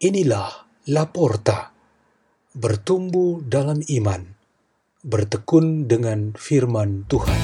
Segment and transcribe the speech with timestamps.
[0.00, 1.76] Inilah Laporta,
[2.56, 4.32] bertumbuh dalam iman,
[5.04, 7.36] bertekun dengan firman Tuhan.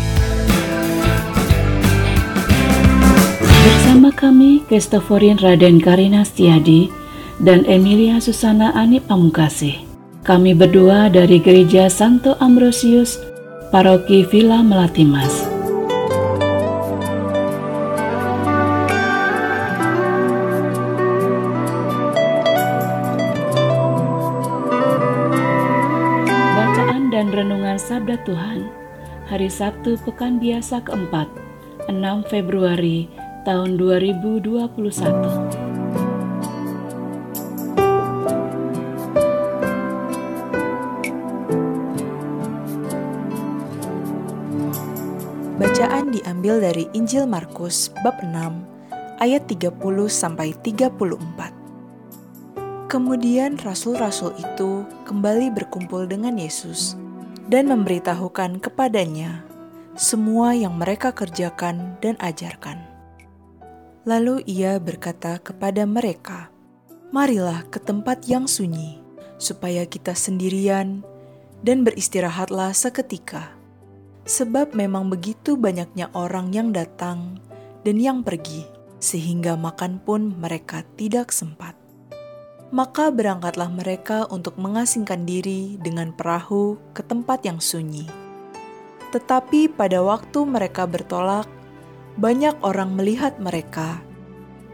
[3.44, 6.88] Bersama kami, Kristoforin Raden Karina Stiadi
[7.44, 9.76] dan Emilia Susana Ani Pamungkasih.
[10.24, 13.20] Kami berdua dari Gereja Santo Ambrosius,
[13.68, 15.28] Paroki Villa Melatimas.
[15.28, 15.55] Bacaan
[27.96, 28.68] Sabda Tuhan
[29.24, 31.32] Hari Sabtu Pekan Biasa keempat
[31.88, 31.96] 6
[32.28, 33.08] Februari
[33.48, 34.52] tahun 2021
[45.56, 48.28] Bacaan diambil dari Injil Markus bab 6
[49.24, 49.72] ayat 30
[50.12, 51.00] sampai 34.
[52.92, 57.05] Kemudian rasul-rasul itu kembali berkumpul dengan Yesus
[57.46, 59.46] dan memberitahukan kepadanya
[59.96, 62.84] semua yang mereka kerjakan dan ajarkan.
[64.04, 66.52] Lalu ia berkata kepada mereka,
[67.10, 69.00] "Marilah ke tempat yang sunyi,
[69.40, 71.00] supaya kita sendirian
[71.64, 73.56] dan beristirahatlah seketika."
[74.26, 77.38] sebab memang begitu banyaknya orang yang datang
[77.86, 78.66] dan yang pergi,
[78.98, 81.78] sehingga makan pun mereka tidak sempat.
[82.74, 88.10] Maka berangkatlah mereka untuk mengasingkan diri dengan perahu ke tempat yang sunyi.
[89.14, 91.46] Tetapi pada waktu mereka bertolak,
[92.18, 94.02] banyak orang melihat mereka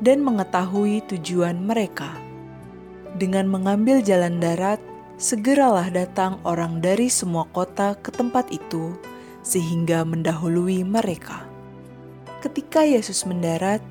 [0.00, 2.16] dan mengetahui tujuan mereka.
[3.20, 4.80] Dengan mengambil jalan darat,
[5.20, 8.96] segeralah datang orang dari semua kota ke tempat itu
[9.44, 11.44] sehingga mendahului mereka.
[12.40, 13.84] Ketika Yesus mendarat,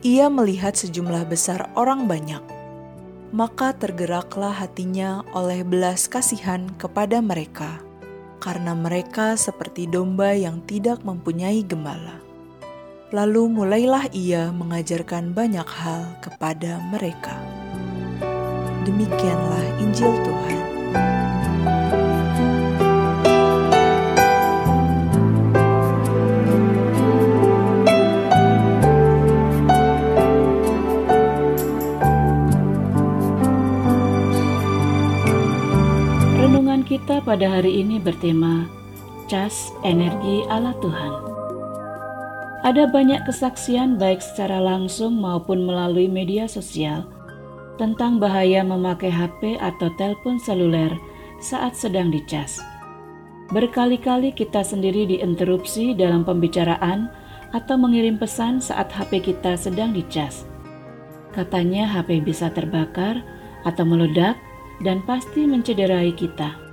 [0.00, 2.59] ia melihat sejumlah besar orang banyak.
[3.30, 7.78] Maka tergeraklah hatinya oleh belas kasihan kepada mereka,
[8.42, 12.18] karena mereka seperti domba yang tidak mempunyai gembala.
[13.14, 17.38] Lalu mulailah ia mengajarkan banyak hal kepada mereka.
[18.82, 20.58] Demikianlah Injil Tuhan.
[37.30, 38.66] Pada hari ini bertema
[39.30, 41.12] Cas Energi Allah Tuhan.
[42.66, 47.06] Ada banyak kesaksian baik secara langsung maupun melalui media sosial
[47.78, 50.90] tentang bahaya memakai HP atau telepon seluler
[51.38, 52.58] saat sedang dicas.
[53.54, 57.14] Berkali-kali kita sendiri diinterupsi dalam pembicaraan
[57.54, 60.50] atau mengirim pesan saat HP kita sedang dicas.
[61.30, 63.22] Katanya HP bisa terbakar
[63.62, 64.34] atau meledak
[64.82, 66.69] dan pasti mencederai kita.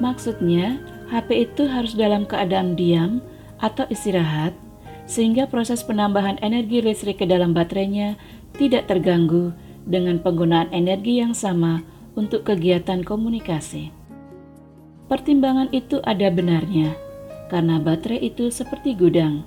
[0.00, 0.80] Maksudnya,
[1.12, 3.20] HP itu harus dalam keadaan diam
[3.60, 4.56] atau istirahat,
[5.04, 8.16] sehingga proses penambahan energi listrik ke dalam baterainya
[8.56, 9.52] tidak terganggu
[9.84, 11.84] dengan penggunaan energi yang sama
[12.16, 13.92] untuk kegiatan komunikasi.
[15.10, 16.96] Pertimbangan itu ada benarnya,
[17.52, 19.44] karena baterai itu seperti gudang.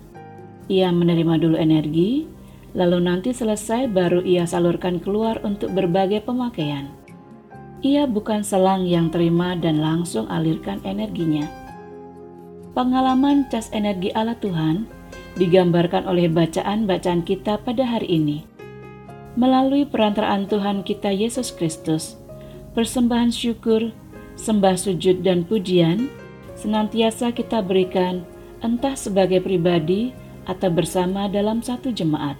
[0.69, 2.28] Ia menerima dulu energi,
[2.75, 7.03] lalu nanti selesai baru ia salurkan keluar untuk berbagai pemakaian.
[7.84, 11.52] Ia bukan selang yang terima dan langsung alirkan energinya.
[12.72, 14.88] Pengalaman cas energi Allah Tuhan
[15.36, 18.48] digambarkan oleh bacaan-bacaan kita pada hari ini.
[19.36, 22.16] Melalui perantaraan Tuhan kita Yesus Kristus,
[22.72, 23.92] persembahan syukur,
[24.40, 26.08] sembah sujud dan pujian
[26.56, 28.24] senantiasa kita berikan
[28.64, 30.16] entah sebagai pribadi
[30.48, 32.40] atau bersama dalam satu jemaat.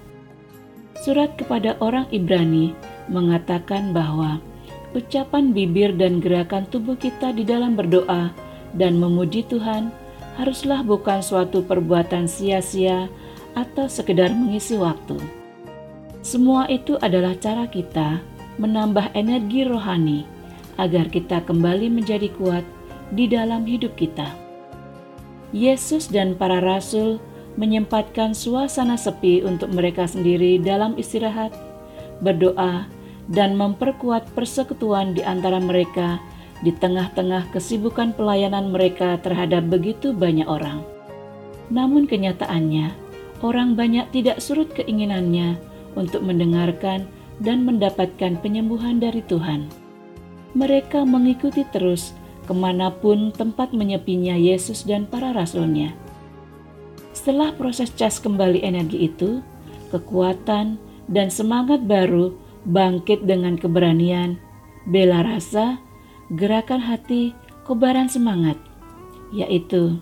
[1.04, 2.72] Surat kepada orang Ibrani
[3.12, 4.40] mengatakan bahwa
[4.94, 8.30] ucapan bibir dan gerakan tubuh kita di dalam berdoa
[8.78, 9.90] dan memuji Tuhan
[10.38, 13.10] haruslah bukan suatu perbuatan sia-sia
[13.54, 15.18] atau sekedar mengisi waktu.
[16.24, 18.22] Semua itu adalah cara kita
[18.56, 20.26] menambah energi rohani
[20.78, 22.64] agar kita kembali menjadi kuat
[23.14, 24.26] di dalam hidup kita.
[25.54, 27.22] Yesus dan para rasul
[27.54, 31.54] menyempatkan suasana sepi untuk mereka sendiri dalam istirahat,
[32.18, 32.90] berdoa,
[33.28, 36.20] dan memperkuat persekutuan di antara mereka
[36.60, 40.84] di tengah-tengah kesibukan pelayanan mereka terhadap begitu banyak orang.
[41.72, 42.92] Namun kenyataannya,
[43.40, 45.56] orang banyak tidak surut keinginannya
[45.96, 47.08] untuk mendengarkan
[47.42, 49.68] dan mendapatkan penyembuhan dari Tuhan.
[50.54, 55.96] Mereka mengikuti terus ke mana pun tempat menyepinya Yesus dan para rasulnya.
[57.16, 59.40] Setelah proses cas kembali energi itu,
[59.90, 60.76] kekuatan
[61.08, 64.40] dan semangat baru bangkit dengan keberanian,
[64.88, 65.80] bela rasa,
[66.32, 68.56] gerakan hati, kobaran semangat,
[69.32, 70.00] yaitu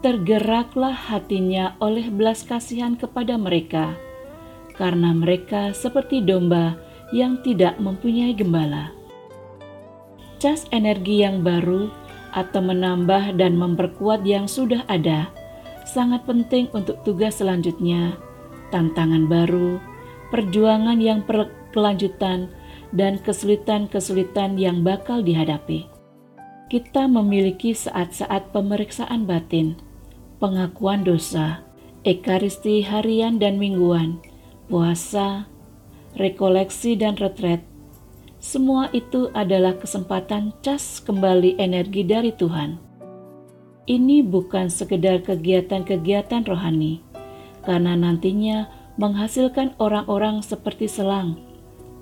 [0.00, 3.96] tergeraklah hatinya oleh belas kasihan kepada mereka,
[4.76, 6.80] karena mereka seperti domba
[7.12, 8.96] yang tidak mempunyai gembala.
[10.40, 11.92] Cas energi yang baru
[12.32, 15.28] atau menambah dan memperkuat yang sudah ada
[15.84, 18.16] sangat penting untuk tugas selanjutnya,
[18.72, 19.76] tantangan baru,
[20.32, 21.26] perjuangan yang
[21.70, 22.50] berkelanjutan,
[22.90, 25.86] dan kesulitan-kesulitan yang bakal dihadapi.
[26.66, 29.78] Kita memiliki saat-saat pemeriksaan batin,
[30.42, 31.62] pengakuan dosa,
[32.02, 34.18] ekaristi harian dan mingguan,
[34.66, 35.46] puasa,
[36.18, 37.62] rekoleksi dan retret.
[38.42, 42.82] Semua itu adalah kesempatan cas kembali energi dari Tuhan.
[43.86, 47.02] Ini bukan sekedar kegiatan-kegiatan rohani,
[47.62, 48.66] karena nantinya
[48.98, 51.49] menghasilkan orang-orang seperti selang.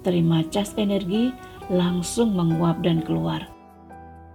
[0.06, 1.34] Terima cas energi
[1.68, 3.50] langsung menguap dan keluar.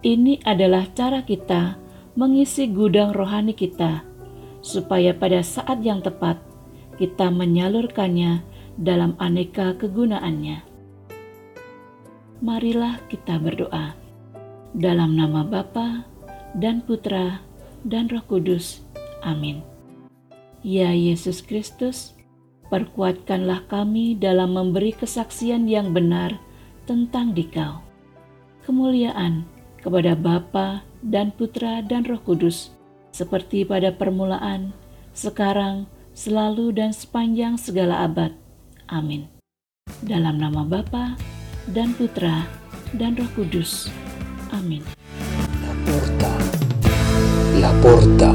[0.04, 1.80] Ini adalah cara kita
[2.14, 4.04] mengisi gudang rohani kita,
[4.60, 6.38] supaya pada saat yang tepat
[7.00, 8.44] kita menyalurkannya
[8.78, 10.62] dalam aneka kegunaannya.
[12.44, 13.96] Marilah kita berdoa
[14.76, 16.04] dalam nama Bapa
[16.58, 17.40] dan Putra
[17.86, 18.84] dan Roh Kudus.
[19.24, 19.64] Amin.
[20.60, 22.12] Ya Yesus Kristus,
[22.68, 26.36] perkuatkanlah kami dalam memberi kesaksian yang benar
[26.84, 27.80] tentang Dikau.
[28.64, 29.44] Kemuliaan
[29.80, 32.72] kepada Bapa dan Putra dan Roh Kudus,
[33.12, 34.72] seperti pada permulaan,
[35.12, 35.84] sekarang,
[36.16, 38.32] selalu dan sepanjang segala abad.
[38.88, 39.28] Amin.
[40.00, 41.20] Dalam nama Bapa
[41.68, 42.48] dan Putra
[42.96, 43.92] dan Roh Kudus.
[44.56, 44.80] Amin.
[45.60, 46.32] La porta,
[47.60, 48.32] la porta,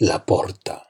[0.00, 0.87] la porta.